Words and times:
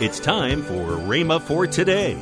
It's 0.00 0.18
time 0.18 0.62
for 0.62 0.96
Rhema 0.96 1.42
for 1.42 1.66
today. 1.66 2.16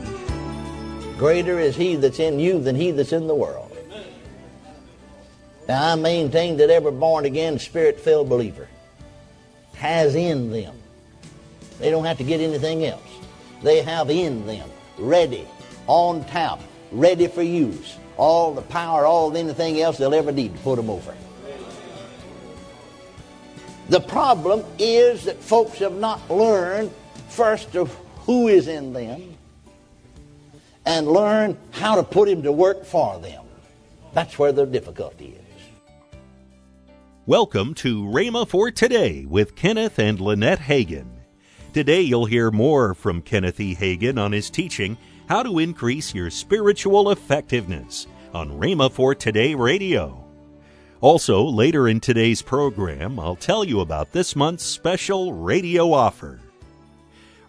Greater 1.16 1.60
is 1.60 1.76
he 1.76 1.94
that's 1.94 2.18
in 2.18 2.40
you 2.40 2.60
than 2.60 2.74
he 2.74 2.90
that's 2.90 3.12
in 3.12 3.28
the 3.28 3.36
world. 3.36 3.70
Now, 5.68 5.92
I 5.92 5.94
maintain 5.94 6.56
that 6.56 6.70
every 6.70 6.90
born 6.90 7.24
again, 7.24 7.56
spirit 7.60 8.00
filled 8.00 8.28
believer 8.28 8.66
has 9.76 10.16
in 10.16 10.50
them. 10.50 10.74
They 11.78 11.90
don't 11.90 12.04
have 12.04 12.18
to 12.18 12.24
get 12.24 12.40
anything 12.40 12.84
else. 12.84 13.00
They 13.62 13.80
have 13.82 14.10
in 14.10 14.44
them, 14.44 14.68
ready, 14.98 15.46
on 15.86 16.24
tap, 16.24 16.58
ready 16.90 17.28
for 17.28 17.42
use, 17.42 17.96
all 18.16 18.54
the 18.54 18.62
power, 18.62 19.06
all 19.06 19.36
anything 19.36 19.80
else 19.80 19.98
they'll 19.98 20.14
ever 20.14 20.32
need 20.32 20.52
to 20.52 20.60
put 20.62 20.74
them 20.74 20.90
over. 20.90 21.14
The 23.88 24.00
problem 24.00 24.64
is 24.80 25.26
that 25.26 25.36
folks 25.36 25.78
have 25.78 25.94
not 25.94 26.28
learned 26.28 26.90
first 27.38 27.76
of 27.76 27.94
who 28.26 28.48
is 28.48 28.66
in 28.66 28.92
them 28.92 29.22
and 30.84 31.06
learn 31.06 31.56
how 31.70 31.94
to 31.94 32.02
put 32.02 32.28
him 32.28 32.42
to 32.42 32.50
work 32.50 32.84
for 32.84 33.16
them. 33.20 33.44
That's 34.12 34.40
where 34.40 34.50
the 34.50 34.66
difficulty 34.66 35.38
is. 35.38 36.18
Welcome 37.26 37.74
to 37.74 38.02
Rhema 38.02 38.48
for 38.48 38.72
Today 38.72 39.24
with 39.24 39.54
Kenneth 39.54 40.00
and 40.00 40.20
Lynette 40.20 40.58
Hagin. 40.58 41.06
Today 41.72 42.00
you'll 42.00 42.26
hear 42.26 42.50
more 42.50 42.92
from 42.92 43.22
Kenneth 43.22 43.60
E. 43.60 43.76
Hagin 43.76 44.18
on 44.18 44.32
his 44.32 44.50
teaching, 44.50 44.98
How 45.28 45.44
to 45.44 45.60
Increase 45.60 46.12
Your 46.12 46.30
Spiritual 46.30 47.12
Effectiveness, 47.12 48.08
on 48.34 48.50
Rhema 48.50 48.90
for 48.90 49.14
Today 49.14 49.54
Radio. 49.54 50.24
Also, 51.00 51.44
later 51.44 51.86
in 51.86 52.00
today's 52.00 52.42
program, 52.42 53.20
I'll 53.20 53.36
tell 53.36 53.64
you 53.64 53.78
about 53.78 54.10
this 54.10 54.34
month's 54.34 54.64
special 54.64 55.32
radio 55.32 55.92
offer. 55.92 56.40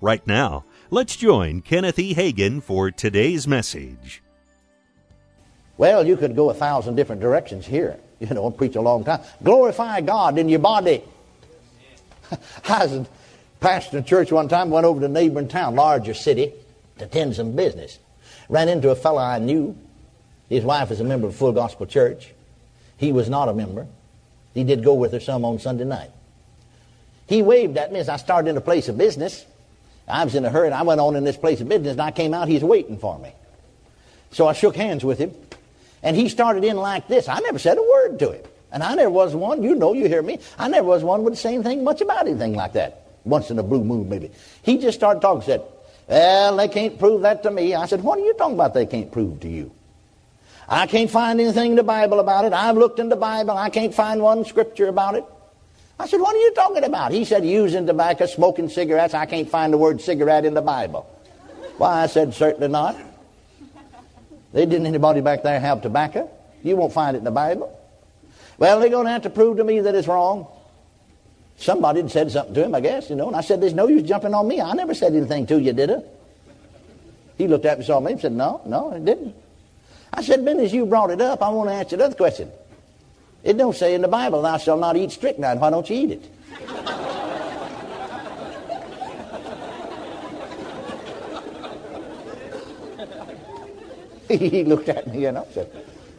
Right 0.02 0.26
now, 0.26 0.66
Let's 0.91 1.16
join 1.16 1.62
Kenneth 1.62 1.99
E. 1.99 2.16
Hagin 2.16 2.63
for 2.63 2.90
today's 2.90 3.48
message. 3.48 4.23
Well, 5.77 6.07
you 6.07 6.18
could 6.18 6.35
go 6.35 6.49
a 6.49 6.54
thousand 6.55 6.96
different 6.96 7.21
directions 7.21 7.68
here, 7.68 7.99
you 8.20 8.26
know, 8.26 8.48
and 8.48 8.57
preach 8.57 8.76
a 8.76 8.82
long 8.82 9.04
time. 9.04 9.21
Glorify 9.43 10.01
God 10.01 10.40
in 10.40 10.49
your 10.49 10.60
body. 10.60 11.04
I 12.68 12.88
was 12.88 13.07
pastoring 13.62 13.99
a 13.99 14.01
church 14.01 14.32
one 14.32 14.48
time, 14.48 14.71
went 14.71 14.88
over 14.88 14.99
to 14.99 15.05
a 15.05 15.10
neighboring 15.10 15.48
town, 15.48 15.76
larger 15.76 16.16
city, 16.16 16.54
to 16.98 17.05
attend 17.05 17.35
some 17.35 17.55
business. 17.55 17.99
Ran 18.49 18.68
into 18.68 18.90
a 18.90 18.95
fellow 18.95 19.21
I 19.21 19.38
knew. 19.38 19.77
His 20.49 20.63
wife 20.63 20.90
is 20.90 20.99
a 20.99 21.04
member 21.04 21.27
of 21.27 21.35
Full 21.35 21.51
Gospel 21.51 21.85
Church. 21.85 22.34
He 22.98 23.12
was 23.12 23.29
not 23.29 23.48
a 23.48 23.54
member. 23.54 23.85
He 24.55 24.63
did 24.63 24.84
go 24.84 24.95
with 24.95 25.12
her 25.12 25.20
some 25.20 25.45
on 25.45 25.60
Sunday 25.60 25.85
night. 25.85 26.10
He 27.27 27.43
waved 27.43 27.77
at 27.77 27.93
me 27.93 27.99
as 27.99 28.10
I 28.10 28.18
started 28.18 28.49
in 28.49 28.57
a 28.57 28.62
place 28.62 28.90
of 28.90 28.98
business. 28.98 29.45
I 30.10 30.24
was 30.24 30.35
in 30.35 30.43
a 30.46 30.49
hurry 30.49 30.68
and 30.68 30.76
I 30.76 30.82
went 30.82 30.99
on 30.99 31.15
in 31.15 31.24
this 31.24 31.38
place 31.38 31.62
of 31.62 31.70
business 31.70 31.93
and 31.93 32.02
I 32.02 32.12
came 32.12 32.34
out, 32.34 32.48
he's 32.48 32.63
waiting 32.63 32.98
for 32.98 33.18
me. 33.20 33.32
So 34.32 34.48
I 34.48 34.54
shook 34.54 34.76
hands 34.76 35.04
with 35.04 35.20
him 35.20 35.34
and 36.04 36.16
he 36.16 36.29
started 36.29 36.63
in 36.63 36.77
like 36.77 37.07
this. 37.07 37.27
I 37.27 37.40
never 37.40 37.60
said 37.60 37.77
a 37.77 37.82
word 37.82 38.20
to 38.20 38.32
him. 38.32 38.43
And 38.71 38.84
I 38.84 38.93
never 38.93 39.10
was 39.10 39.35
one, 39.35 39.63
you 39.63 39.74
know, 39.76 39.93
you 39.93 40.07
hear 40.07 40.21
me, 40.21 40.40
I 40.57 40.68
never 40.68 40.88
was 40.88 41.04
one 41.04 41.24
would 41.24 41.38
say 41.38 41.55
anything 41.55 41.84
much 41.84 42.01
about 42.01 42.27
anything 42.27 42.54
like 42.54 42.74
that. 42.74 43.07
Once 43.26 43.51
in 43.51 43.60
a 43.60 43.63
blue 43.63 43.84
moon, 43.84 44.10
maybe. 44.10 44.32
He 44.63 44.77
just 44.77 44.98
started 44.98 45.20
talking, 45.21 45.41
said, 45.41 45.63
Well, 46.07 46.55
they 46.55 46.68
can't 46.68 46.98
prove 46.98 47.21
that 47.23 47.44
to 47.44 47.51
me. 47.51 47.76
I 47.76 47.85
said, 47.85 48.01
What 48.01 48.20
are 48.20 48.26
you 48.26 48.34
talking 48.34 48.55
about 48.55 48.73
they 48.73 48.85
can't 48.85 49.12
prove 49.12 49.40
to 49.41 49.49
you? 49.49 49.71
I 50.68 50.85
can't 50.85 51.10
find 51.10 51.41
anything 51.41 51.71
in 51.71 51.77
the 51.77 51.84
Bible 51.84 52.20
about 52.20 52.46
it. 52.46 52.54
I've 52.54 52.77
looked 52.77 52.99
in 52.99 53.10
the 53.10 53.16
Bible. 53.16 53.57
I 53.57 53.70
can't 53.70 53.94
find 53.94 54.21
one 54.21 54.46
scripture 54.46 54.88
about 54.88 55.16
it. 55.16 55.26
I 55.99 56.07
said, 56.07 56.21
What 56.21 56.33
are 56.33 56.39
you 56.39 56.53
talking 56.53 56.83
about? 56.83 57.11
He 57.11 57.25
said, 57.25 57.45
Using 57.45 57.85
tobacco, 57.85 58.25
smoking 58.25 58.69
cigarettes. 58.69 59.13
I 59.13 59.25
can't 59.25 59.49
find 59.49 59.73
the 59.73 59.77
word 59.77 59.99
cigarette 60.01 60.45
in 60.45 60.53
the 60.53 60.61
Bible. 60.61 61.03
Why, 61.77 62.03
I 62.03 62.07
said, 62.07 62.33
Certainly 62.33 62.69
not. 62.69 62.95
They 64.53 64.66
didn't 64.66 64.88
anybody 64.88 65.22
back 65.22 65.44
there 65.44 65.59
have 65.59 65.81
tobacco. 65.81 66.29
You 66.63 66.75
won't 66.75 66.93
find 66.93 67.15
it 67.15 67.19
in 67.19 67.25
the 67.25 67.31
Bible. 67.31 67.75
Well, 68.57 68.79
they're 68.79 68.89
going 68.89 69.05
to 69.05 69.11
have 69.11 69.23
to 69.23 69.29
prove 69.29 69.57
to 69.57 69.63
me 69.63 69.81
that 69.81 69.93
it's 69.93 70.07
wrong. 70.07 70.47
Somebody 71.57 72.07
said 72.07 72.31
something 72.31 72.53
to 72.55 72.63
him, 72.63 72.73
I 72.73 72.79
guess, 72.79 73.09
you 73.09 73.15
know. 73.15 73.27
And 73.27 73.35
I 73.35 73.41
said, 73.41 73.61
There's 73.61 73.73
no 73.73 73.88
use 73.88 74.03
jumping 74.03 74.33
on 74.33 74.47
me. 74.47 74.61
I 74.61 74.73
never 74.73 74.93
said 74.93 75.13
anything 75.13 75.45
to 75.47 75.59
you, 75.59 75.73
did 75.73 75.91
I? 75.91 76.01
He 77.38 77.47
looked 77.47 77.65
at 77.65 77.79
me, 77.79 77.85
saw 77.85 77.99
me, 77.99 78.13
and 78.13 78.21
said, 78.21 78.31
No, 78.31 78.61
no, 78.65 78.93
it 78.93 79.03
didn't. 79.03 79.35
I 80.13 80.23
said, 80.23 80.43
Ben, 80.45 80.59
as 80.59 80.73
you 80.73 80.85
brought 80.85 81.11
it 81.11 81.21
up, 81.21 81.43
I 81.43 81.49
want 81.49 81.69
to 81.69 81.73
ask 81.73 81.91
you 81.91 81.97
another 81.97 82.15
question. 82.15 82.49
It 83.44 83.57
don't 83.57 83.75
say 83.75 83.94
in 83.95 84.01
the 84.01 84.07
Bible, 84.07 84.41
thou 84.41 84.57
shalt 84.57 84.79
not 84.79 84.97
eat 84.97 85.11
strychnine. 85.11 85.59
Why 85.59 85.69
don't 85.69 85.89
you 85.89 85.95
eat 85.95 86.11
it? 86.11 86.29
he 94.39 94.63
looked 94.63 94.89
at 94.89 95.07
me, 95.07 95.23
you 95.23 95.31
know, 95.31 95.47
said, 95.53 95.72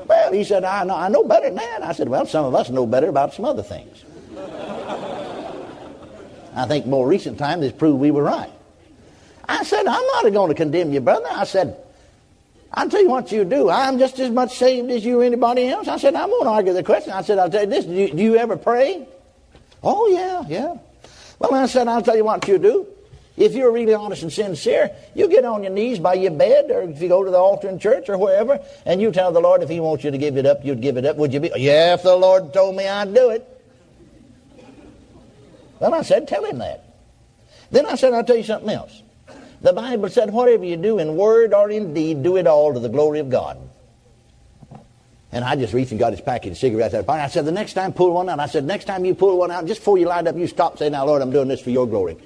well, 0.07 0.33
he 0.33 0.43
said, 0.43 0.65
I 0.65 0.83
know, 0.85 0.97
I 0.97 1.09
know 1.09 1.23
better 1.25 1.47
than 1.47 1.57
that. 1.57 1.83
I 1.85 1.93
said, 1.93 2.09
well, 2.09 2.27
some 2.27 2.45
of 2.45 2.55
us 2.55 2.71
know 2.71 2.87
better 2.87 3.09
about 3.09 3.35
some 3.35 3.45
other 3.45 3.63
things. 3.63 4.05
I 6.55 6.67
think 6.67 6.87
more 6.87 7.07
recent 7.07 7.39
times 7.39 7.63
has 7.63 7.73
proved 7.73 8.01
we 8.01 8.11
were 8.11 8.25
right. 8.25 8.51
I 9.49 9.63
said, 9.63 9.87
I'm 9.87 10.07
not 10.07 10.33
going 10.33 10.49
to 10.49 10.55
condemn 10.55 10.93
you, 10.93 11.01
brother. 11.01 11.29
I 11.31 11.45
said, 11.45 11.77
I'll 12.73 12.89
tell 12.89 13.03
you 13.03 13.09
what 13.09 13.33
you 13.33 13.45
do. 13.45 13.69
I'm 13.69 13.99
just 13.99 14.19
as 14.21 14.31
much 14.31 14.57
saved 14.57 14.91
as 14.91 15.05
you 15.05 15.21
or 15.21 15.25
anybody 15.25 15.69
else. 15.69 15.89
I 15.89 15.97
said, 15.97 16.15
I 16.15 16.27
won't 16.27 16.47
argue 16.47 16.73
the 16.73 16.85
question. 16.85 17.13
I 17.13 17.23
said, 17.23 17.39
I'll 17.39 17.51
tell 17.51 17.63
you 17.63 17.71
this. 17.71 17.85
Do 17.85 17.93
you, 17.93 18.13
do 18.13 18.23
you 18.23 18.37
ever 18.37 18.57
pray? 18.57 19.09
Oh, 19.83 20.07
yeah, 20.09 20.45
yeah. 20.49 20.77
Well, 21.39 21.55
I 21.55 21.67
said, 21.67 21.89
I'll 21.89 22.03
tell 22.03 22.17
you 22.17 22.25
what 22.25 22.47
you 22.47 22.59
do. 22.59 22.87
If 23.37 23.55
you're 23.55 23.73
really 23.73 23.95
honest 23.95 24.23
and 24.23 24.33
sincere, 24.33 24.91
you 25.15 25.27
get 25.29 25.45
on 25.45 25.63
your 25.63 25.73
knees 25.73 25.99
by 25.99 26.15
your 26.15 26.33
bed, 26.33 26.71
or 26.71 26.83
if 26.83 27.01
you 27.01 27.09
go 27.09 27.25
to 27.25 27.31
the 27.31 27.39
altar 27.39 27.69
in 27.69 27.79
church 27.79 28.09
or 28.09 28.19
wherever, 28.19 28.61
and 28.85 29.01
you 29.01 29.11
tell 29.11 29.33
the 29.33 29.41
Lord 29.41 29.63
if 29.63 29.69
He 29.71 29.81
wants 29.81 30.05
you 30.05 30.11
to 30.11 30.19
give 30.19 30.37
it 30.37 30.45
up, 30.45 30.65
you'd 30.65 30.83
give 30.83 30.99
it 30.99 31.07
up. 31.07 31.17
Would 31.17 31.33
you 31.33 31.41
be? 31.41 31.51
Yeah, 31.57 31.95
if 31.95 32.03
the 32.03 32.15
Lord 32.15 32.53
told 32.53 32.77
me 32.77 32.87
I'd 32.87 33.15
do 33.15 33.31
it. 33.31 33.47
Well, 35.79 35.95
I 35.95 36.03
said, 36.03 36.29
tell 36.29 36.45
Him 36.45 36.59
that. 36.59 36.85
Then 37.71 37.87
I 37.87 37.95
said, 37.95 38.13
I'll 38.13 38.25
tell 38.25 38.37
you 38.37 38.43
something 38.43 38.69
else. 38.69 39.03
The 39.63 39.73
Bible 39.75 40.09
said, 40.09 40.33
whatever 40.33 40.65
you 40.65 40.77
do 40.77 40.99
in 40.99 41.17
word 41.17 41.53
or 41.53 41.71
in 41.71 41.93
deed, 41.93 42.23
do 42.23 42.37
it 42.37 42.47
all 42.47 42.73
to 42.73 42.81
the 42.81 42.89
glory 42.89 43.19
of 43.19 43.29
God. 43.29 43.59
And 45.33 45.45
I 45.45 45.55
just 45.55 45.75
reached 45.75 45.91
and 45.91 46.01
got 46.01 46.13
his 46.13 46.21
package 46.21 46.53
of 46.53 46.59
cigarettes 46.59 46.95
out 46.95 47.01
of. 47.01 47.11
I 47.11 47.29
said, 47.29 47.45
the 47.45 47.53
next 47.53 47.75
time, 47.75 47.93
pull 47.93 48.13
one 48.13 48.29
out. 48.29 48.41
I 48.41 48.47
said, 48.47 48.65
next 48.65 48.87
time 48.87 49.05
you 49.05 49.15
pull 49.15 49.39
one 49.39 49.51
out, 49.51 49.67
just 49.67 49.81
before 49.81 49.99
you 49.99 50.07
light 50.07 50.27
up, 50.27 50.37
you 50.37 50.47
stop, 50.47 50.79
say, 50.79 50.89
now, 50.89 51.05
Lord, 51.07 51.23
I'm 51.23 51.31
doing 51.31 51.47
this 51.47 51.61
for 51.61 51.71
your 51.71 51.87
glory. 51.87 52.17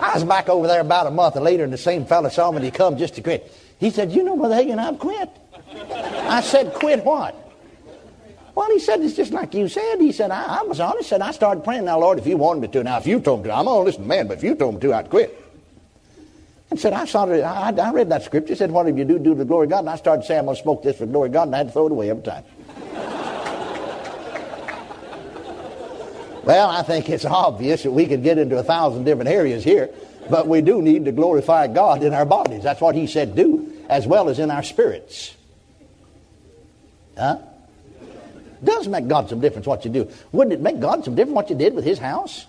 I 0.00 0.14
was 0.14 0.24
back 0.24 0.48
over 0.48 0.66
there 0.66 0.80
about 0.80 1.06
a 1.06 1.10
month 1.10 1.36
later, 1.36 1.64
and 1.64 1.72
the 1.72 1.78
same 1.78 2.06
fellow 2.06 2.28
saw 2.28 2.50
me, 2.50 2.56
and 2.56 2.64
he 2.64 2.70
come 2.70 2.98
just 2.98 3.14
to 3.14 3.22
quit. 3.22 3.52
He 3.78 3.90
said, 3.90 4.10
you 4.10 4.24
know, 4.24 4.36
Brother 4.36 4.56
Hagin, 4.56 4.78
I've 4.78 4.98
quit. 4.98 5.30
I 5.74 6.40
said, 6.40 6.74
quit 6.74 7.04
what? 7.04 7.36
Well, 8.54 8.68
he 8.70 8.78
said, 8.78 9.00
it's 9.00 9.16
just 9.16 9.32
like 9.32 9.54
you 9.54 9.66
said. 9.66 10.00
He 10.00 10.12
said, 10.12 10.30
I, 10.30 10.60
I 10.60 10.62
was 10.62 10.78
honest. 10.78 11.04
He 11.04 11.08
said, 11.08 11.22
I 11.22 11.30
started 11.30 11.64
praying. 11.64 11.86
Now, 11.86 11.98
Lord, 11.98 12.18
if 12.18 12.26
you 12.26 12.36
wanted 12.36 12.60
me 12.60 12.68
to, 12.68 12.84
now, 12.84 12.98
if 12.98 13.06
you 13.06 13.18
told 13.18 13.42
me 13.42 13.48
to, 13.48 13.54
I'm 13.54 13.66
listen 13.66 14.02
to 14.02 14.08
man, 14.08 14.28
but 14.28 14.38
if 14.38 14.44
you 14.44 14.54
told 14.54 14.74
me 14.74 14.80
to, 14.82 14.92
I'd 14.92 15.08
quit. 15.08 15.38
And 16.70 16.78
said, 16.78 16.92
I 16.92 17.04
saw 17.06 17.26
I, 17.26 17.70
I 17.70 17.92
read 17.92 18.10
that 18.10 18.22
scripture. 18.22 18.54
Said, 18.54 18.70
whatever 18.70 18.96
you 18.96 19.04
do, 19.04 19.18
do 19.18 19.30
to 19.30 19.36
the 19.36 19.44
glory 19.44 19.64
of 19.64 19.70
God. 19.70 19.80
And 19.80 19.90
I 19.90 19.96
started 19.96 20.24
saying, 20.24 20.40
I'm 20.40 20.44
going 20.46 20.56
to 20.56 20.62
smoke 20.62 20.82
this 20.82 20.98
for 20.98 21.06
the 21.06 21.12
glory 21.12 21.28
of 21.28 21.32
God, 21.34 21.48
and 21.48 21.54
I 21.54 21.58
had 21.58 21.66
to 21.68 21.72
throw 21.72 21.86
it 21.86 21.92
away 21.92 22.10
every 22.10 22.22
time. 22.22 22.44
well, 26.44 26.68
I 26.68 26.82
think 26.82 27.08
it's 27.08 27.24
obvious 27.24 27.82
that 27.82 27.90
we 27.90 28.06
could 28.06 28.22
get 28.22 28.38
into 28.38 28.58
a 28.58 28.62
thousand 28.62 29.04
different 29.04 29.30
areas 29.30 29.64
here, 29.64 29.90
but 30.28 30.46
we 30.46 30.60
do 30.60 30.82
need 30.82 31.06
to 31.06 31.12
glorify 31.12 31.68
God 31.68 32.02
in 32.02 32.12
our 32.12 32.26
bodies. 32.26 32.62
That's 32.62 32.80
what 32.80 32.94
he 32.94 33.06
said 33.06 33.34
do, 33.34 33.72
as 33.88 34.06
well 34.06 34.28
as 34.28 34.38
in 34.38 34.50
our 34.50 34.62
spirits. 34.62 35.36
Huh? 37.16 37.38
Does 38.62 38.86
make 38.86 39.08
God 39.08 39.28
some 39.28 39.40
difference 39.40 39.66
what 39.66 39.84
you 39.84 39.90
do. 39.90 40.08
Wouldn't 40.30 40.52
it 40.52 40.60
make 40.60 40.78
God 40.78 41.04
some 41.04 41.14
difference 41.14 41.34
what 41.34 41.50
you 41.50 41.56
did 41.56 41.74
with 41.74 41.84
his 41.84 41.98
house? 41.98 42.46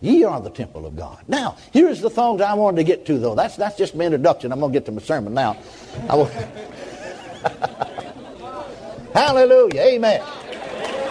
Ye 0.00 0.24
are 0.24 0.40
the 0.40 0.50
temple 0.50 0.86
of 0.86 0.96
God. 0.96 1.24
Now, 1.26 1.56
here's 1.72 2.00
the 2.00 2.10
thongs 2.10 2.40
I 2.40 2.54
wanted 2.54 2.76
to 2.76 2.84
get 2.84 3.04
to, 3.06 3.18
though. 3.18 3.34
That's, 3.34 3.56
that's 3.56 3.76
just 3.76 3.96
my 3.96 4.04
introduction. 4.04 4.52
I'm 4.52 4.60
going 4.60 4.72
to 4.72 4.78
get 4.78 4.86
to 4.86 4.92
my 4.92 5.02
sermon 5.02 5.34
now. 5.34 5.54
Hallelujah. 9.12 9.80
Amen. 9.80 10.22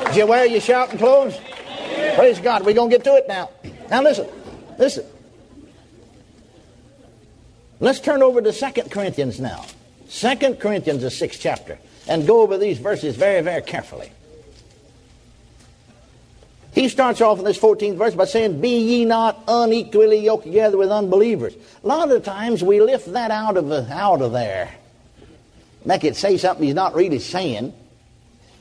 Did 0.06 0.16
you 0.16 0.26
wear 0.26 0.46
your 0.46 0.62
shouting 0.62 0.98
clothes? 0.98 1.38
Praise 2.16 2.40
God. 2.40 2.66
We're 2.66 2.74
going 2.74 2.90
to 2.90 2.96
get 2.96 3.04
to 3.04 3.16
it 3.16 3.28
now. 3.28 3.50
Now, 3.90 4.02
listen. 4.02 4.28
Listen. 4.80 5.06
Let's 7.82 8.00
turn 8.00 8.24
over 8.24 8.42
to 8.42 8.54
Second 8.54 8.90
Corinthians 8.90 9.42
now. 9.42 9.66
Second 10.08 10.62
Corinthians, 10.62 11.02
the 11.02 11.12
sixth 11.12 11.42
chapter 11.42 11.78
and 12.08 12.26
go 12.26 12.42
over 12.42 12.58
these 12.58 12.78
verses 12.78 13.16
very, 13.16 13.42
very 13.42 13.62
carefully. 13.62 14.12
He 16.74 16.90
starts 16.90 17.22
off 17.22 17.40
in 17.40 17.46
this 17.46 17.58
14th 17.58 17.98
verse 17.98 18.14
by 18.14 18.26
saying, 18.26 18.62
Be 18.62 18.78
ye 18.78 19.06
not 19.06 19.44
unequally 19.48 20.20
yoked 20.20 20.44
together 20.44 20.78
with 20.78 20.92
unbelievers. 20.92 21.56
A 21.84 21.88
lot 21.88 22.12
of 22.12 22.24
times 22.24 22.64
we 22.64 22.82
lift 22.82 23.12
that 23.14 23.32
out 23.32 23.58
of, 23.58 23.72
out 23.90 24.22
of 24.22 24.32
there, 24.32 24.70
make 25.86 26.04
it 26.04 26.16
say 26.16 26.38
something 26.38 26.64
he's 26.64 26.76
not 26.76 26.94
really 26.94 27.18
saying, 27.18 27.74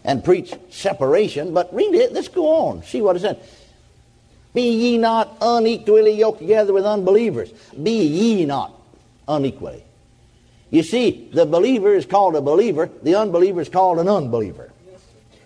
and 0.02 0.24
preach 0.24 0.54
separation, 0.70 1.52
but 1.52 1.74
read 1.74 1.94
it. 1.94 2.12
Let's 2.12 2.28
go 2.28 2.46
on. 2.48 2.82
See 2.84 3.02
what 3.02 3.16
it 3.16 3.20
said. 3.20 3.38
Be 4.54 4.70
ye 4.70 4.96
not 4.96 5.36
unequally 5.42 6.12
yoked 6.12 6.38
together 6.38 6.72
with 6.72 6.86
unbelievers. 6.86 7.50
Be 7.82 8.02
ye 8.06 8.46
not 8.46 8.72
unequally. 9.28 9.84
You 10.70 10.82
see, 10.82 11.30
the 11.32 11.46
believer 11.46 11.94
is 11.94 12.06
called 12.06 12.34
a 12.34 12.40
believer, 12.40 12.90
the 13.02 13.14
unbeliever 13.14 13.60
is 13.60 13.68
called 13.68 13.98
an 13.98 14.08
unbeliever. 14.08 14.72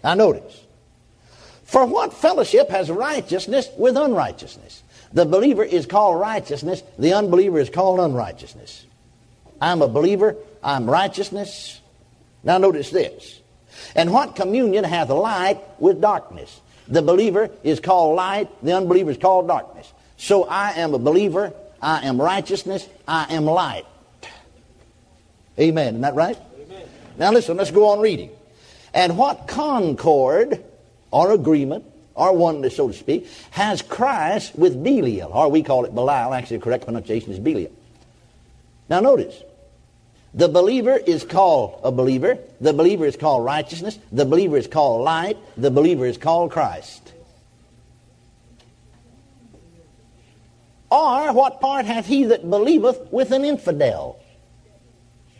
Now 0.02 0.14
notice. 0.14 0.64
For 1.64 1.84
what 1.86 2.12
fellowship 2.12 2.70
has 2.70 2.90
righteousness 2.90 3.68
with 3.76 3.96
unrighteousness? 3.96 4.82
The 5.12 5.26
believer 5.26 5.64
is 5.64 5.86
called 5.86 6.20
righteousness, 6.20 6.82
the 6.98 7.12
unbeliever 7.12 7.58
is 7.58 7.70
called 7.70 8.00
unrighteousness. 8.00 8.86
I'm 9.60 9.82
a 9.82 9.88
believer, 9.88 10.36
I'm 10.62 10.88
righteousness. 10.88 11.80
Now 12.42 12.58
notice 12.58 12.90
this. 12.90 13.40
And 13.94 14.12
what 14.12 14.36
communion 14.36 14.84
hath 14.84 15.10
light 15.10 15.60
with 15.78 16.00
darkness? 16.00 16.60
The 16.88 17.02
believer 17.02 17.50
is 17.62 17.78
called 17.78 18.16
light, 18.16 18.48
the 18.64 18.72
unbeliever 18.72 19.10
is 19.10 19.18
called 19.18 19.48
darkness. 19.48 19.92
So 20.16 20.44
I 20.44 20.72
am 20.72 20.94
a 20.94 20.98
believer, 20.98 21.52
I 21.80 22.06
am 22.06 22.20
righteousness, 22.20 22.88
I 23.06 23.32
am 23.34 23.44
light. 23.44 23.86
Amen. 25.58 25.88
Isn't 25.88 26.00
that 26.02 26.14
right? 26.14 26.38
Amen. 26.60 26.88
Now 27.18 27.32
listen, 27.32 27.56
let's 27.56 27.70
go 27.70 27.88
on 27.88 28.00
reading. 28.00 28.30
And 28.94 29.16
what 29.16 29.46
concord 29.46 30.62
or 31.10 31.32
agreement 31.32 31.84
or 32.14 32.34
oneness, 32.34 32.76
so 32.76 32.88
to 32.88 32.94
speak, 32.94 33.28
has 33.50 33.82
Christ 33.82 34.56
with 34.56 34.82
Belial, 34.82 35.30
or 35.32 35.48
we 35.48 35.62
call 35.62 35.84
it 35.84 35.94
Belial. 35.94 36.34
Actually, 36.34 36.58
the 36.58 36.64
correct 36.64 36.84
pronunciation 36.84 37.32
is 37.32 37.38
Belial. 37.38 37.72
Now 38.88 39.00
notice, 39.00 39.42
the 40.34 40.48
believer 40.48 40.96
is 40.96 41.24
called 41.24 41.80
a 41.82 41.90
believer. 41.90 42.38
The 42.60 42.72
believer 42.72 43.04
is 43.06 43.16
called 43.16 43.44
righteousness. 43.44 43.98
The 44.12 44.24
believer 44.24 44.56
is 44.56 44.66
called 44.66 45.02
light. 45.02 45.36
The 45.56 45.70
believer 45.70 46.06
is 46.06 46.18
called 46.18 46.52
Christ. 46.52 47.12
Or 50.90 51.32
what 51.32 51.60
part 51.60 51.86
hath 51.86 52.06
he 52.06 52.24
that 52.24 52.48
believeth 52.48 53.12
with 53.12 53.30
an 53.32 53.44
infidel? 53.44 54.19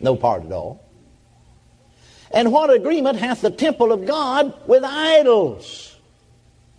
No 0.01 0.15
part 0.15 0.43
at 0.43 0.51
all. 0.51 0.83
And 2.33 2.51
what 2.51 2.69
agreement 2.69 3.19
hath 3.19 3.41
the 3.41 3.51
temple 3.51 3.91
of 3.91 4.05
God 4.05 4.67
with 4.67 4.83
idols? 4.83 5.95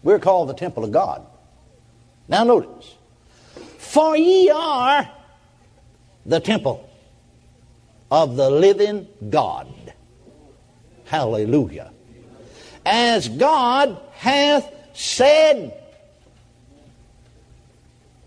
We're 0.03 0.19
called 0.19 0.49
the 0.49 0.55
temple 0.55 0.85
of 0.85 0.93
God. 0.93 1.25
Now 2.29 2.45
notice. 2.45 2.95
For 3.79 4.17
ye 4.17 4.51
are 4.51 5.09
the 6.25 6.41
temple 6.41 6.89
of 8.11 8.37
the 8.37 8.51
living 8.51 9.07
God. 9.29 9.69
Hallelujah. 11.05 11.93
As 12.85 13.29
God 13.29 14.01
hath 14.13 14.73
said, 14.95 15.79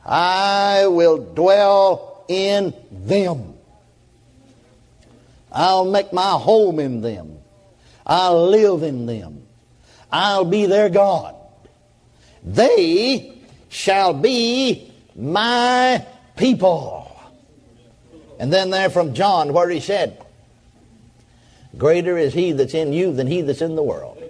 I 0.05 0.85
will 0.87 1.17
dwell 1.17 2.23
in 2.27 2.73
them. 2.91 3.54
I'll 5.55 5.85
make 5.85 6.11
my 6.11 6.31
home 6.31 6.79
in 6.79 6.99
them. 6.99 7.37
I'll 8.05 8.49
live 8.49 8.83
in 8.83 9.05
them. 9.05 9.47
I'll 10.11 10.45
be 10.45 10.65
their 10.65 10.89
God. 10.89 11.35
They 12.43 13.33
shall 13.69 14.13
be 14.13 14.91
my 15.15 16.05
people. 16.35 17.11
And 18.37 18.51
then 18.51 18.69
there 18.69 18.89
from 18.89 19.13
John, 19.13 19.53
where 19.53 19.69
he 19.69 19.79
said, 19.79 20.21
Greater 21.77 22.17
is 22.17 22.33
he 22.33 22.51
that's 22.51 22.73
in 22.73 22.93
you 22.93 23.13
than 23.13 23.25
he 23.25 23.41
that's 23.41 23.61
in 23.61 23.75
the 23.75 23.83
world. 23.83 24.21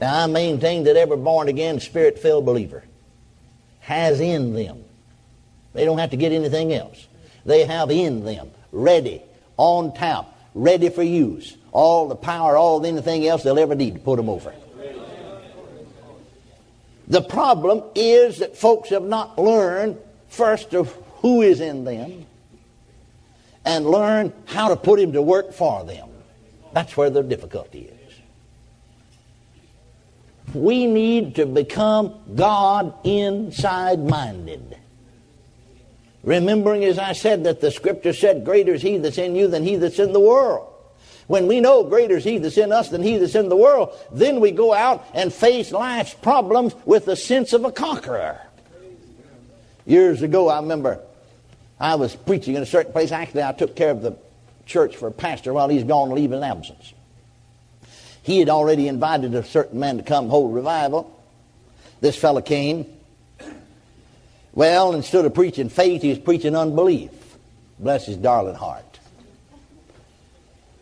Now, 0.00 0.24
I 0.24 0.26
maintain 0.26 0.84
that 0.84 0.96
every 0.96 1.16
born 1.16 1.48
again, 1.48 1.78
spirit 1.78 2.18
filled 2.18 2.44
believer 2.44 2.82
has 3.80 4.18
in 4.18 4.52
them. 4.52 4.84
They 5.72 5.84
don't 5.84 5.98
have 5.98 6.10
to 6.10 6.16
get 6.16 6.32
anything 6.32 6.72
else. 6.72 7.06
They 7.46 7.64
have 7.64 7.90
in 7.90 8.24
them, 8.24 8.50
ready, 8.72 9.22
on 9.56 9.94
tap, 9.94 10.26
ready 10.54 10.88
for 10.88 11.02
use, 11.02 11.56
all 11.72 12.08
the 12.08 12.16
power, 12.16 12.56
all 12.56 12.80
the 12.80 12.88
anything 12.88 13.26
else 13.26 13.42
they'll 13.42 13.58
ever 13.58 13.74
need 13.74 13.94
to 13.94 14.00
put 14.00 14.16
them 14.16 14.28
over. 14.28 14.54
The 17.06 17.20
problem 17.20 17.82
is 17.94 18.38
that 18.38 18.56
folks 18.56 18.88
have 18.90 19.02
not 19.02 19.38
learned 19.38 19.98
first 20.28 20.74
of 20.74 20.92
who 21.16 21.42
is 21.42 21.60
in 21.60 21.84
them 21.84 22.26
and 23.64 23.86
learn 23.86 24.32
how 24.46 24.68
to 24.68 24.76
put 24.76 24.98
him 24.98 25.12
to 25.12 25.22
work 25.22 25.52
for 25.52 25.84
them. 25.84 26.08
That's 26.72 26.96
where 26.96 27.10
the 27.10 27.22
difficulty 27.22 27.90
is. 27.90 27.94
We 30.54 30.86
need 30.86 31.36
to 31.36 31.46
become 31.46 32.14
God 32.34 32.94
inside 33.04 34.00
minded. 34.00 34.76
Remembering, 36.24 36.84
as 36.84 36.98
I 36.98 37.12
said, 37.12 37.44
that 37.44 37.60
the 37.60 37.70
scripture 37.70 38.14
said, 38.14 38.44
Greater 38.44 38.74
is 38.74 38.82
he 38.82 38.96
that's 38.96 39.18
in 39.18 39.36
you 39.36 39.46
than 39.46 39.62
he 39.62 39.76
that's 39.76 39.98
in 39.98 40.12
the 40.12 40.20
world. 40.20 40.70
When 41.26 41.46
we 41.46 41.60
know 41.60 41.84
greater 41.84 42.16
is 42.16 42.24
he 42.24 42.38
that's 42.38 42.58
in 42.58 42.72
us 42.72 42.90
than 42.90 43.02
he 43.02 43.16
that's 43.16 43.34
in 43.34 43.48
the 43.48 43.56
world, 43.56 43.94
then 44.12 44.40
we 44.40 44.50
go 44.50 44.74
out 44.74 45.06
and 45.14 45.32
face 45.32 45.72
life's 45.72 46.14
problems 46.14 46.74
with 46.84 47.06
the 47.06 47.16
sense 47.16 47.52
of 47.52 47.64
a 47.64 47.72
conqueror. 47.72 48.38
Years 49.86 50.22
ago, 50.22 50.48
I 50.48 50.60
remember 50.60 51.00
I 51.78 51.94
was 51.96 52.14
preaching 52.14 52.56
in 52.56 52.62
a 52.62 52.66
certain 52.66 52.92
place. 52.92 53.12
Actually, 53.12 53.42
I 53.42 53.52
took 53.52 53.76
care 53.76 53.90
of 53.90 54.02
the 54.02 54.16
church 54.66 54.96
for 54.96 55.08
a 55.08 55.12
pastor 55.12 55.52
while 55.52 55.68
he's 55.68 55.84
gone 55.84 56.10
leave 56.10 56.32
in 56.32 56.42
absence. 56.42 56.92
He 58.22 58.38
had 58.38 58.48
already 58.48 58.88
invited 58.88 59.34
a 59.34 59.44
certain 59.44 59.80
man 59.80 59.98
to 59.98 60.02
come 60.02 60.30
hold 60.30 60.54
revival. 60.54 61.10
This 62.00 62.16
fellow 62.16 62.40
came. 62.40 62.86
Well, 64.54 64.94
instead 64.94 65.24
of 65.24 65.34
preaching 65.34 65.68
faith, 65.68 66.02
he 66.02 66.10
was 66.10 66.18
preaching 66.18 66.54
unbelief. 66.54 67.10
Bless 67.78 68.06
his 68.06 68.16
darling 68.16 68.54
heart. 68.54 68.84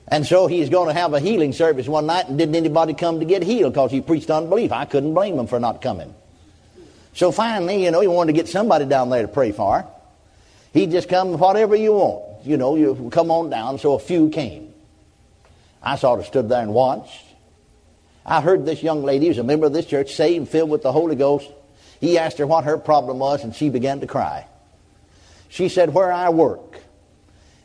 And 0.09 0.27
so 0.27 0.47
he's 0.47 0.69
going 0.69 0.89
to 0.89 0.95
have 0.95 1.15
a 1.15 1.21
healing 1.21 1.55
service 1.55 1.89
one 1.89 2.05
night, 2.05 2.29
and 2.29 2.37
didn't 2.37 2.55
anybody 2.55 2.93
come 2.93 3.21
to 3.21 3.25
get 3.25 3.43
healed 3.43 3.73
because 3.73 3.91
he 3.91 4.03
preached 4.03 4.31
unbelief? 4.31 4.71
I 4.71 4.85
couldn't 4.85 5.15
blame 5.15 5.39
him 5.39 5.47
for 5.47 5.59
not 5.59 5.81
coming. 5.81 6.15
So 7.15 7.33
finally, 7.33 7.83
you 7.83 7.91
know, 7.91 8.01
he 8.01 8.09
wanted 8.09 8.33
to 8.33 8.37
get 8.37 8.49
somebody 8.49 8.85
down 8.85 9.09
there 9.09 9.23
to 9.23 9.29
pray 9.29 9.53
for. 9.53 9.87
He'd 10.75 10.91
just 10.91 11.09
come 11.09 11.39
whatever 11.39 11.75
you 11.75 11.95
want. 11.95 12.45
You 12.47 12.59
know, 12.59 12.77
you 12.77 13.09
come 13.11 13.31
on 13.31 13.49
down. 13.49 13.79
So 13.79 13.95
a 13.95 13.99
few 13.99 14.29
came. 14.29 14.75
I 15.83 15.97
sort 15.97 16.21
of 16.21 16.27
stood 16.27 16.49
there 16.49 16.61
and 16.61 16.75
watched. 16.75 17.25
I 18.25 18.41
heard 18.41 18.67
this 18.67 18.83
young 18.83 19.03
lady, 19.03 19.29
who's 19.29 19.39
a 19.39 19.45
member 19.45 19.67
of 19.67 19.73
this 19.73 19.87
church, 19.87 20.15
saved, 20.15 20.49
filled 20.49 20.71
with 20.71 20.83
the 20.83 20.93
Holy 20.93 21.17
Ghost. 21.17 21.49
He 22.03 22.19
asked 22.19 22.39
her 22.39 22.49
what 22.49 22.65
her 22.65 22.79
problem 22.79 23.21
was, 23.21 23.45
and 23.45 23.55
she 23.55 23.69
began 23.69 24.01
to 24.01 24.09
cry. 24.09 24.45
She 25.49 25.69
said, 25.69 25.95
Where 25.95 26.11
I 26.11 26.31
work, 26.31 26.79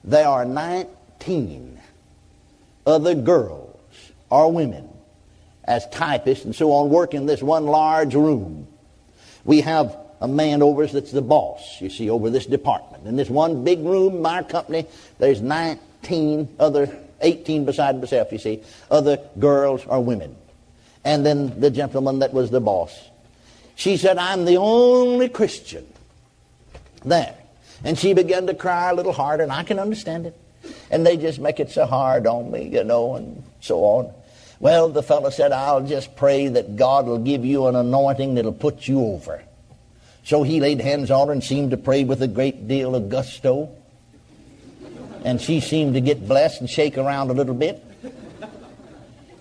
there 0.03 0.27
are 0.27 0.45
19 0.45 1.79
other 2.85 3.15
girls 3.15 3.79
or 4.29 4.51
women 4.51 4.89
as 5.63 5.89
typists 5.89 6.45
and 6.45 6.55
so 6.55 6.71
on 6.71 6.89
work 6.89 7.15
in 7.15 7.25
this 7.25 7.41
one 7.41 7.65
large 7.65 8.13
room. 8.13 8.67
We 9.43 9.61
have 9.61 9.97
a 10.21 10.27
man 10.27 10.61
over 10.61 10.83
us 10.83 10.91
that's 10.91 11.11
the 11.11 11.23
boss, 11.23 11.81
you 11.81 11.89
see, 11.89 12.11
over 12.11 12.29
this 12.29 12.45
department. 12.45 13.07
In 13.07 13.15
this 13.15 13.31
one 13.31 13.63
big 13.63 13.79
room, 13.79 14.21
my 14.21 14.43
company, 14.43 14.85
there's 15.17 15.41
19 15.41 16.57
other, 16.59 16.95
18 17.21 17.65
beside 17.65 17.99
myself, 17.99 18.31
you 18.31 18.37
see, 18.37 18.61
other 18.91 19.17
girls 19.39 19.83
or 19.87 20.03
women. 20.03 20.35
And 21.03 21.25
then 21.25 21.59
the 21.59 21.71
gentleman 21.71 22.19
that 22.19 22.35
was 22.35 22.51
the 22.51 22.61
boss. 22.61 23.09
She 23.77 23.95
said, 23.95 24.17
I'm 24.17 24.45
the 24.45 24.57
only 24.57 25.29
Christian 25.29 25.85
there. 27.05 27.35
And 27.83 27.97
she 27.97 28.13
began 28.13 28.47
to 28.47 28.55
cry 28.55 28.89
a 28.89 28.95
little 28.95 29.13
harder, 29.13 29.43
and 29.43 29.51
I 29.51 29.61
can 29.61 29.77
understand 29.77 30.25
it. 30.25 30.35
And 30.89 31.05
they 31.05 31.15
just 31.15 31.37
make 31.37 31.59
it 31.59 31.69
so 31.69 31.85
hard 31.85 32.25
on 32.25 32.49
me, 32.49 32.69
you 32.69 32.83
know, 32.83 33.13
and 33.13 33.43
so 33.61 33.83
on. 33.83 34.11
Well, 34.59 34.89
the 34.89 35.03
fellow 35.03 35.29
said, 35.29 35.51
I'll 35.51 35.85
just 35.85 36.15
pray 36.15 36.47
that 36.47 36.75
God 36.75 37.05
will 37.05 37.19
give 37.19 37.45
you 37.45 37.67
an 37.67 37.75
anointing 37.75 38.33
that'll 38.33 38.51
put 38.51 38.87
you 38.87 38.99
over. 38.99 39.43
So 40.23 40.41
he 40.41 40.59
laid 40.59 40.81
hands 40.81 41.11
on 41.11 41.27
her 41.27 41.33
and 41.33 41.43
seemed 41.43 41.69
to 41.69 41.77
pray 41.77 42.03
with 42.03 42.23
a 42.23 42.27
great 42.27 42.67
deal 42.67 42.95
of 42.95 43.09
gusto. 43.09 43.69
And 45.23 45.39
she 45.39 45.59
seemed 45.59 45.93
to 45.93 46.01
get 46.01 46.27
blessed 46.27 46.61
and 46.61 46.69
shake 46.69 46.97
around 46.97 47.29
a 47.29 47.33
little 47.33 47.53
bit. 47.53 47.83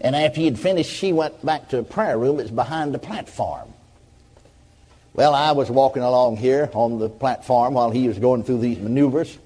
And 0.02 0.14
after 0.14 0.40
he 0.40 0.44
had 0.44 0.58
finished, 0.58 0.92
she 0.92 1.14
went 1.14 1.42
back 1.42 1.70
to 1.70 1.78
a 1.78 1.82
prayer 1.82 2.18
room. 2.18 2.38
It's 2.38 2.50
behind 2.50 2.92
the 2.92 2.98
platform. 2.98 3.72
Well, 5.16 5.34
I 5.34 5.52
was 5.52 5.70
walking 5.70 6.02
along 6.02 6.36
here 6.36 6.68
on 6.74 6.98
the 6.98 7.08
platform 7.08 7.72
while 7.72 7.90
he 7.90 8.06
was 8.06 8.18
going 8.18 8.44
through 8.44 8.58
these 8.58 8.78
maneuvers. 8.78 9.38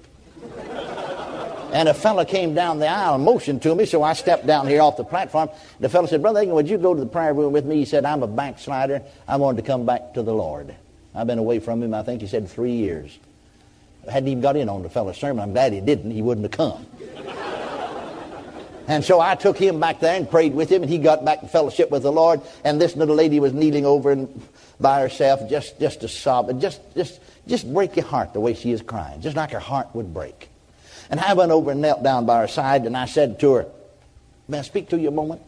And 1.71 1.87
a 1.87 1.93
fellow 1.93 2.25
came 2.25 2.53
down 2.53 2.79
the 2.79 2.89
aisle 2.89 3.15
and 3.15 3.23
motioned 3.23 3.61
to 3.61 3.73
me, 3.73 3.85
so 3.85 4.03
I 4.03 4.11
stepped 4.11 4.45
down 4.45 4.67
here 4.67 4.81
off 4.81 4.97
the 4.97 5.05
platform. 5.05 5.49
The 5.79 5.87
fellow 5.87 6.07
said, 6.07 6.21
Brother 6.21 6.41
Hagin, 6.41 6.51
would 6.51 6.69
you 6.69 6.77
go 6.77 6.93
to 6.93 6.99
the 6.99 7.05
prayer 7.05 7.33
room 7.33 7.53
with 7.53 7.63
me? 7.63 7.77
He 7.77 7.85
said, 7.85 8.03
I'm 8.03 8.21
a 8.21 8.27
backslider. 8.27 9.01
I 9.25 9.37
wanted 9.37 9.61
to 9.61 9.67
come 9.67 9.85
back 9.85 10.13
to 10.15 10.23
the 10.23 10.33
Lord. 10.33 10.75
I've 11.15 11.27
been 11.27 11.37
away 11.37 11.59
from 11.59 11.81
him, 11.81 11.93
I 11.93 12.03
think 12.03 12.19
he 12.19 12.27
said, 12.27 12.49
three 12.49 12.73
years. 12.73 13.17
I 14.05 14.11
hadn't 14.11 14.27
even 14.27 14.41
got 14.41 14.57
in 14.57 14.67
on 14.67 14.83
the 14.83 14.89
fellow's 14.89 15.15
sermon. 15.15 15.41
I'm 15.41 15.53
glad 15.53 15.71
he 15.71 15.79
didn't. 15.79 16.11
He 16.11 16.21
wouldn't 16.21 16.43
have 16.43 16.51
come. 16.51 16.85
And 18.91 19.05
so 19.05 19.21
I 19.21 19.35
took 19.35 19.57
him 19.57 19.79
back 19.79 20.01
there 20.01 20.17
and 20.17 20.29
prayed 20.29 20.53
with 20.53 20.69
him, 20.69 20.81
and 20.81 20.91
he 20.91 20.97
got 20.97 21.23
back 21.23 21.41
in 21.41 21.47
fellowship 21.47 21.89
with 21.91 22.03
the 22.03 22.11
Lord. 22.11 22.41
And 22.65 22.81
this 22.81 22.97
little 22.97 23.15
lady 23.15 23.39
was 23.39 23.53
kneeling 23.53 23.85
over 23.85 24.11
and 24.11 24.27
by 24.81 24.99
herself, 24.99 25.49
just 25.49 25.79
just 25.79 26.01
to 26.01 26.09
sob, 26.09 26.49
and 26.49 26.59
just 26.59 26.81
just 26.93 27.21
just 27.47 27.73
break 27.73 27.95
your 27.95 28.03
heart 28.03 28.33
the 28.33 28.41
way 28.41 28.53
she 28.53 28.73
is 28.73 28.81
crying, 28.81 29.21
just 29.21 29.37
like 29.37 29.51
her 29.51 29.59
heart 29.59 29.87
would 29.93 30.13
break. 30.13 30.49
And 31.09 31.21
I 31.21 31.35
went 31.35 31.53
over 31.53 31.71
and 31.71 31.79
knelt 31.79 32.03
down 32.03 32.25
by 32.25 32.41
her 32.41 32.49
side, 32.49 32.85
and 32.85 32.97
I 32.97 33.05
said 33.05 33.39
to 33.39 33.53
her, 33.53 33.65
"May 34.49 34.59
I 34.59 34.63
speak 34.63 34.89
to 34.89 34.99
you 34.99 35.07
a 35.07 35.11
moment?" 35.11 35.41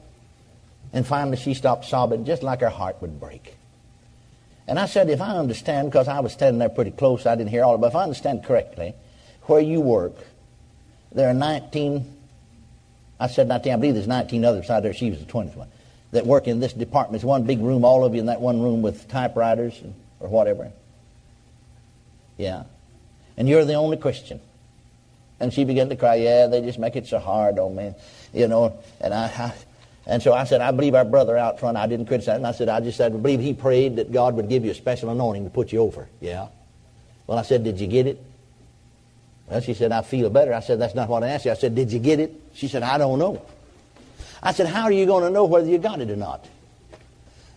And 0.94 1.06
finally, 1.06 1.36
she 1.36 1.54
stopped 1.54 1.84
sobbing, 1.84 2.24
just 2.24 2.44
like 2.44 2.62
her 2.62 2.70
heart 2.70 3.02
would 3.02 3.20
break. 3.20 3.58
And 4.70 4.80
I 4.80 4.86
said, 4.86 5.10
if 5.10 5.20
I 5.20 5.36
understand, 5.36 5.92
because 5.92 6.08
I 6.08 6.22
was 6.22 6.32
standing 6.32 6.60
there 6.60 6.70
pretty 6.70 6.92
close, 6.92 7.26
I 7.26 7.36
didn't 7.36 7.50
hear 7.50 7.66
all 7.66 7.74
of 7.74 7.80
it, 7.80 7.82
but 7.82 7.88
if 7.88 7.96
I 7.96 8.04
understand 8.04 8.46
correctly, 8.46 8.94
where 9.48 9.60
you 9.60 9.82
work, 9.82 10.14
there 11.12 11.28
are 11.30 11.34
19, 11.34 12.06
I 13.24 13.28
said 13.28 13.48
19, 13.48 13.72
I 13.72 13.76
believe 13.78 13.94
there's 13.94 14.06
19 14.06 14.44
others 14.44 14.70
out 14.70 14.84
there, 14.84 14.94
she 14.94 15.10
was 15.10 15.18
the 15.18 15.26
20th 15.26 15.56
one, 15.56 15.70
that 16.12 16.26
work 16.26 16.46
in 16.46 16.60
this 16.60 16.74
department. 16.74 17.16
It's 17.16 17.24
one 17.24 17.44
big 17.44 17.62
room, 17.62 17.86
all 17.86 18.04
of 18.04 18.14
you 18.14 18.20
in 18.20 18.26
that 18.26 18.42
one 18.42 18.62
room 18.62 18.82
with 18.82 19.08
typewriters 19.08 19.82
or 20.20 20.28
whatever. 20.28 20.74
Yeah. 22.38 22.64
And 23.38 23.48
you're 23.48 23.64
the 23.64 23.76
only 23.76 23.96
Christian. 23.96 24.42
And 25.40 25.54
she 25.54 25.64
began 25.64 25.88
to 25.88 25.96
cry, 25.96 26.16
yeah, 26.16 26.48
they 26.48 26.60
just 26.60 26.78
make 26.78 26.98
it 26.98 27.08
so 27.08 27.18
hard 27.18 27.60
oh, 27.60 27.68
on 27.68 27.78
me. 27.78 27.94
You 28.34 28.50
know, 28.50 28.78
and 29.00 29.14
I, 29.14 29.28
I 29.28 29.54
and 30.06 30.22
so 30.22 30.34
I 30.34 30.44
said, 30.44 30.60
I 30.60 30.72
believe 30.72 30.94
our 30.94 31.06
brother 31.06 31.38
out 31.38 31.62
front, 31.62 31.78
I 31.78 31.88
didn't 31.88 32.08
criticize 32.08 32.40
him. 32.40 32.46
I 32.46 32.52
said, 32.52 32.68
I 32.68 32.82
just 32.82 32.98
said, 32.98 33.14
I 33.14 33.16
believe 33.16 33.40
he 33.40 33.54
prayed 33.54 33.96
that 33.96 34.12
God 34.12 34.36
would 34.36 34.50
give 34.50 34.66
you 34.66 34.72
a 34.72 34.76
special 34.76 35.12
anointing 35.12 35.46
to 35.46 35.50
put 35.50 35.72
you 35.72 35.80
over. 35.80 36.10
Yeah. 36.20 36.50
Well, 37.26 37.38
I 37.38 37.44
said, 37.44 37.64
did 37.64 37.80
you 37.80 37.88
get 37.88 38.06
it? 38.06 38.22
Well, 39.50 39.62
she 39.62 39.74
said, 39.74 39.92
I 39.92 40.02
feel 40.02 40.30
better. 40.30 40.54
I 40.54 40.62
said, 40.62 40.80
that's 40.80 40.96
not 40.96 41.10
what 41.10 41.24
I 41.24 41.30
asked 41.30 41.46
you. 41.46 41.52
I 41.52 41.56
said, 41.56 41.76
did 41.76 41.92
you 41.92 42.00
get 42.00 42.20
it? 42.20 42.34
She 42.54 42.68
said, 42.68 42.84
I 42.84 42.98
don't 42.98 43.20
know. 43.20 43.46
I 44.42 44.52
said, 44.52 44.68
how 44.68 44.84
are 44.84 44.92
you 44.92 45.06
going 45.06 45.24
to 45.24 45.30
know 45.30 45.46
whether 45.46 45.68
you 45.68 45.78
got 45.78 46.02
it 46.02 46.10
or 46.10 46.16
not? 46.16 46.46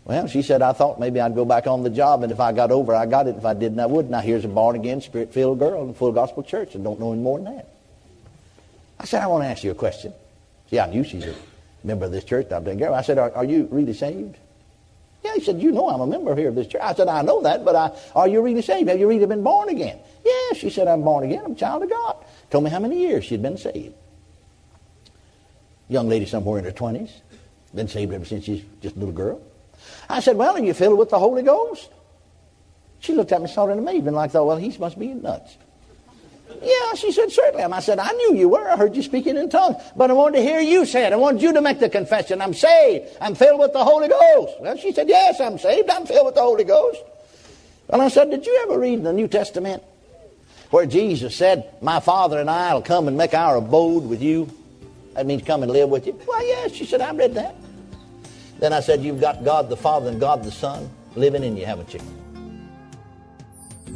Well, 0.05 0.29
she 0.29 0.43
said, 0.43 0.63
I 0.63 0.73
thought 0.73 1.01
maybe 1.01 1.21
I'd 1.21 1.35
go 1.35 1.45
back 1.45 1.67
on 1.67 1.83
the 1.83 1.91
job, 1.91 2.23
and 2.23 2.31
if 2.31 2.39
I 2.39 2.53
got 2.53 2.71
over, 2.71 2.95
I 2.95 3.07
got 3.07 3.27
it. 3.27 3.37
If 3.37 3.45
I 3.45 3.55
didn't, 3.55 3.81
I 3.81 3.87
wouldn't. 3.87 4.13
Now, 4.13 4.21
here's 4.21 4.45
a 4.45 4.49
born 4.49 4.77
again, 4.77 5.01
spirit 5.01 5.35
filled 5.35 5.59
girl 5.59 5.83
in 5.83 5.95
full 5.95 6.13
gospel 6.13 6.45
church 6.45 6.77
and 6.77 6.85
don't 6.85 7.01
know 7.01 7.13
any 7.13 7.23
more 7.23 7.39
than 7.39 7.57
that. 7.57 7.69
I 9.01 9.05
said, 9.05 9.23
I 9.23 9.27
want 9.27 9.43
to 9.43 9.49
ask 9.49 9.65
you 9.65 9.73
a 9.73 9.75
question. 9.75 10.13
See, 10.71 10.79
I 10.79 10.89
knew 10.89 11.03
she's 11.03 11.25
a 11.25 11.35
member 11.83 12.07
of 12.07 12.13
this 12.13 12.25
church. 12.25 12.53
I've 12.53 12.65
been 12.65 12.79
girl. 12.79 12.95
I 12.95 13.03
said, 13.03 13.19
are, 13.19 13.35
are 13.35 13.45
you 13.45 13.69
really 13.71 13.95
saved? 13.95 14.37
Yeah, 15.27 15.35
he 15.35 15.41
said, 15.41 15.61
you 15.61 15.73
know 15.73 15.89
I'm 15.89 16.01
a 16.01 16.07
member 16.07 16.37
here 16.37 16.49
of 16.49 16.55
this 16.55 16.69
church. 16.69 16.81
I 16.81 16.95
said, 16.95 17.09
I 17.09 17.23
know 17.23 17.43
that, 17.43 17.65
but 17.65 17.75
I, 17.75 17.91
are 18.15 18.29
you 18.29 18.41
really 18.43 18.63
saved? 18.63 18.89
Have 18.89 19.01
you 19.01 19.09
really 19.09 19.27
been 19.27 19.43
born 19.43 19.69
again? 19.69 19.99
Yeah, 20.25 20.57
she 20.57 20.71
said, 20.71 20.87
I'm 20.87 21.03
born 21.03 21.25
again. 21.25 21.43
I'm 21.45 21.53
a 21.53 21.57
child 21.57 21.83
of 21.83 21.91
God. 21.91 22.25
Told 22.49 22.63
me 22.63 22.71
how 22.71 22.79
many 22.79 23.01
years 23.01 23.25
she'd 23.25 23.43
been 23.43 23.59
saved. 23.59 23.95
Young 25.89 26.09
lady 26.09 26.27
somewhere 26.27 26.61
in 26.61 26.65
her 26.65 26.71
20s. 26.71 27.11
Been 27.75 27.89
saved 27.89 28.13
ever 28.13 28.25
since 28.25 28.45
she's 28.45 28.63
just 28.81 28.95
a 28.95 28.99
little 29.01 29.15
girl. 29.15 29.41
I 30.09 30.21
said, 30.21 30.37
well, 30.37 30.57
are 30.57 30.63
you 30.63 30.75
filled 30.75 30.99
with 30.99 31.11
the 31.11 31.19
Holy 31.19 31.43
Ghost? 31.43 31.91
She 33.01 33.13
looked 33.13 33.33
at 33.33 33.43
me 33.43 33.49
sort 33.49 33.73
of 33.73 33.79
amazed 33.79 34.07
and 34.07 34.15
like 34.15 34.31
thought, 34.31 34.47
well, 34.47 34.57
he 34.59 34.77
must 34.79 34.97
be 34.97 35.09
nuts. 35.09 35.57
Yeah, 36.63 36.95
she 36.95 37.13
said, 37.13 37.31
certainly 37.31 37.63
I 37.63 37.81
said, 37.81 37.99
I 37.99 38.11
knew 38.13 38.37
you 38.37 38.49
were. 38.49 38.69
I 38.69 38.77
heard 38.77 38.97
you 38.97 39.03
speaking 39.03 39.37
in 39.37 39.49
tongues. 39.49 39.77
But 39.97 40.11
I 40.11 40.15
wanted 40.15 40.39
to 40.39 40.43
hear 40.43 40.61
you 40.61 40.87
say 40.87 41.07
it. 41.07 41.13
I 41.13 41.17
wanted 41.17 41.43
you 41.43 41.53
to 41.53 41.61
make 41.61 41.79
the 41.79 41.89
confession. 41.89 42.41
I'm 42.41 42.55
saved. 42.55 43.17
I'm 43.21 43.35
filled 43.35 43.61
with 43.61 43.73
the 43.73 43.85
Holy 43.85 44.09
Ghost. 44.09 44.55
Well, 44.61 44.77
she 44.77 44.93
said, 44.93 45.09
yes, 45.09 45.41
I'm 45.41 45.59
saved. 45.59 45.89
I'm 45.91 46.07
filled 46.07 46.27
with 46.27 46.35
the 46.35 46.43
Holy 46.43 46.65
Ghost. 46.65 47.01
Well, 47.89 48.01
I 48.01 48.09
said, 48.09 48.31
did 48.31 48.47
you 48.47 48.61
ever 48.65 48.79
read 48.79 49.05
the 49.05 49.13
New 49.13 49.29
Testament 49.29 49.83
where 50.71 50.87
Jesus 50.87 51.37
said, 51.37 51.73
my 51.81 52.01
Father 52.01 52.41
and 52.41 52.51
I 52.51 52.75
will 52.75 52.83
come 52.83 53.09
and 53.09 53.17
make 53.17 53.35
our 53.35 53.57
abode 53.57 54.05
with 54.05 54.23
you? 54.23 54.51
That 55.15 55.27
means 55.27 55.43
come 55.43 55.63
and 55.63 55.71
live 55.71 55.89
with 55.89 56.07
you. 56.07 56.21
Well, 56.27 56.47
yes, 56.47 56.73
she 56.73 56.85
said, 56.85 57.01
I 57.01 57.13
read 57.13 57.35
that. 57.35 57.55
Then 58.59 58.73
I 58.73 58.81
said, 58.81 59.03
you've 59.03 59.21
got 59.21 59.45
God 59.45 59.69
the 59.69 59.77
Father 59.77 60.11
and 60.11 60.19
God 60.19 60.43
the 60.43 60.51
Son 60.51 60.91
living 61.15 61.45
in 61.45 61.57
you, 61.57 61.65
haven't 61.67 61.95
you? 61.95 62.01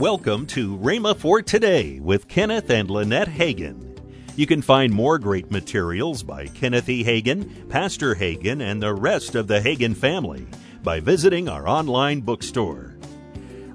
Welcome 0.00 0.46
to 0.46 0.78
Rhema 0.78 1.14
for 1.14 1.42
Today 1.42 2.00
with 2.00 2.26
Kenneth 2.26 2.70
and 2.70 2.90
Lynette 2.90 3.28
Hagin. 3.28 3.98
You 4.34 4.46
can 4.46 4.62
find 4.62 4.90
more 4.90 5.18
great 5.18 5.50
materials 5.50 6.22
by 6.22 6.46
Kenneth 6.46 6.88
E. 6.88 7.04
Hagin, 7.04 7.68
Pastor 7.68 8.14
Hagin, 8.14 8.62
and 8.62 8.82
the 8.82 8.94
rest 8.94 9.34
of 9.34 9.46
the 9.46 9.60
Hagin 9.60 9.94
family 9.94 10.46
by 10.82 11.00
visiting 11.00 11.50
our 11.50 11.68
online 11.68 12.22
bookstore. 12.22 12.96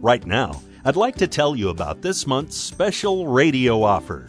Right 0.02 0.26
now, 0.26 0.64
I'd 0.84 0.96
like 0.96 1.16
to 1.18 1.28
tell 1.28 1.56
you 1.56 1.70
about 1.70 2.02
this 2.02 2.26
month's 2.26 2.58
special 2.58 3.28
radio 3.28 3.84
offer. 3.84 4.26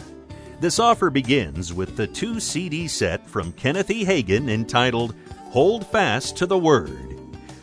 This 0.61 0.79
offer 0.79 1.09
begins 1.09 1.73
with 1.73 1.97
the 1.97 2.07
two 2.07 2.41
CD 2.41 2.89
set 2.89 3.27
from 3.27 3.53
Kenneth 3.53 3.91
E. 3.91 4.05
Hagin 4.05 4.51
entitled 4.51 5.15
Hold 5.45 5.87
Fast 5.87 6.37
to 6.37 6.45
the 6.45 6.59
Word. 6.59 7.19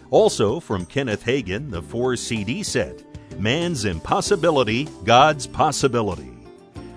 Also 0.10 0.60
from 0.60 0.88
Kenneth 0.88 1.24
Hagin, 1.24 1.70
the 1.70 1.84
four 1.84 2.16
CD 2.16 2.64
set 2.64 3.04
Man's 3.40 3.86
Impossibility, 3.86 4.88
God's 5.04 5.48
Possibility. 5.48 6.34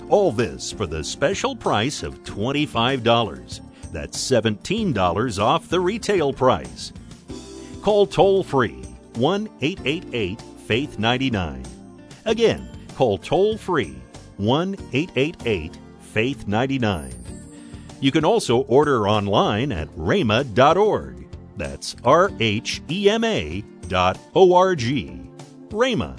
All 0.09 0.31
this 0.31 0.71
for 0.71 0.87
the 0.87 1.03
special 1.03 1.57
price 1.57 2.03
of 2.03 2.23
$25. 2.23 3.61
That's 3.93 4.19
$17 4.19 5.43
off 5.43 5.69
the 5.69 5.81
retail 5.81 6.33
price. 6.33 6.93
Call 7.83 8.07
toll 8.07 8.43
free 8.43 8.83
1 9.15 9.49
888 9.61 10.43
Faith 10.67 10.99
99. 10.99 11.63
Again, 12.25 12.69
call 12.97 13.19
toll 13.19 13.57
free 13.57 13.97
1 14.37 14.75
888 14.93 15.79
Faith 16.01 16.47
99. 16.47 17.13
You 18.01 18.13
can 18.13 18.25
also 18.25 18.59
order 18.63 19.09
online 19.09 19.73
at 19.73 19.89
rhema.org. 19.97 21.27
That's 21.57 21.97
R 22.05 22.31
H 22.39 22.83
E 22.91 23.09
M 23.09 23.25
A 23.25 23.65
dot 23.89 24.19
O 24.35 24.55
R 24.55 24.75
G. 24.75 25.21
Rhema 25.69 26.19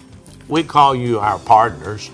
we 0.47 0.63
call 0.63 0.95
you 0.95 1.19
our 1.19 1.39
partners. 1.39 2.09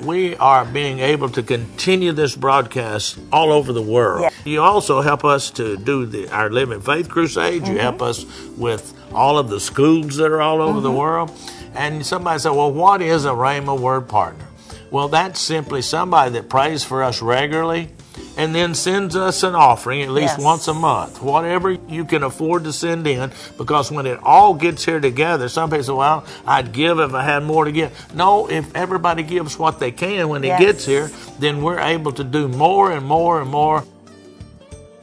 We 0.00 0.36
are 0.36 0.64
being 0.64 0.98
able 0.98 1.28
to 1.30 1.42
continue 1.42 2.12
this 2.12 2.34
broadcast 2.36 3.18
all 3.32 3.52
over 3.52 3.72
the 3.72 3.82
world. 3.82 4.22
Yeah. 4.22 4.30
You 4.44 4.62
also 4.62 5.00
help 5.00 5.24
us 5.24 5.50
to 5.52 5.76
do 5.76 6.04
the, 6.04 6.28
our 6.30 6.50
Living 6.50 6.80
Faith 6.80 7.08
Crusade. 7.08 7.62
Mm-hmm. 7.62 7.72
You 7.72 7.78
help 7.78 8.02
us 8.02 8.26
with 8.56 8.92
all 9.12 9.38
of 9.38 9.48
the 9.48 9.60
schools 9.60 10.16
that 10.16 10.30
are 10.30 10.42
all 10.42 10.60
over 10.60 10.74
mm-hmm. 10.74 10.82
the 10.82 10.92
world. 10.92 11.32
And 11.74 12.04
somebody 12.04 12.38
said, 12.40 12.50
well, 12.50 12.72
what 12.72 13.02
is 13.02 13.24
a 13.24 13.30
Rhema 13.30 13.78
Word 13.78 14.08
Partner? 14.08 14.46
Well, 14.90 15.08
that's 15.08 15.40
simply 15.40 15.82
somebody 15.82 16.32
that 16.32 16.48
prays 16.48 16.84
for 16.84 17.02
us 17.02 17.22
regularly 17.22 17.88
and 18.36 18.54
then 18.54 18.74
sends 18.74 19.16
us 19.16 19.42
an 19.42 19.54
offering 19.54 20.02
at 20.02 20.10
least 20.10 20.38
yes. 20.38 20.44
once 20.44 20.68
a 20.68 20.74
month, 20.74 21.22
whatever 21.22 21.70
you 21.70 22.04
can 22.04 22.22
afford 22.22 22.64
to 22.64 22.72
send 22.72 23.06
in, 23.06 23.30
because 23.56 23.90
when 23.90 24.06
it 24.06 24.18
all 24.22 24.54
gets 24.54 24.84
here 24.84 25.00
together, 25.00 25.48
some 25.48 25.70
people 25.70 25.84
say, 25.84 25.92
well, 25.92 26.24
I'd 26.46 26.72
give 26.72 26.98
if 26.98 27.14
I 27.14 27.22
had 27.22 27.42
more 27.42 27.64
to 27.64 27.72
give. 27.72 28.14
No, 28.14 28.48
if 28.50 28.74
everybody 28.74 29.22
gives 29.22 29.58
what 29.58 29.78
they 29.78 29.92
can 29.92 30.28
when 30.28 30.42
yes. 30.42 30.60
it 30.60 30.64
gets 30.64 30.86
here, 30.86 31.10
then 31.38 31.62
we're 31.62 31.78
able 31.78 32.12
to 32.12 32.24
do 32.24 32.48
more 32.48 32.92
and 32.92 33.06
more 33.06 33.40
and 33.40 33.50
more. 33.50 33.84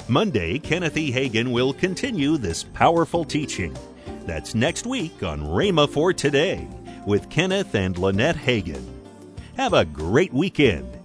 Monday, 0.08 0.60
Kenneth 0.60 0.98
E. 0.98 1.12
Hagin 1.12 1.52
will 1.52 1.72
continue 1.74 2.38
this 2.38 2.64
powerful 2.64 3.24
teaching. 3.24 3.76
That's 4.26 4.54
next 4.54 4.86
week 4.86 5.24
on 5.24 5.42
Rhema 5.42 5.90
for 5.90 6.12
Today 6.12 6.68
with 7.06 7.30
Kenneth 7.30 7.76
and 7.76 7.98
Lynette 7.98 8.36
Hagin. 8.36 8.86
Have 9.56 9.74
a 9.74 9.86
great 9.86 10.34
weekend 10.34 11.01